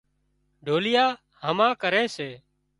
[0.65, 1.05] ڍوليئا
[1.45, 2.29] هما ڪري سي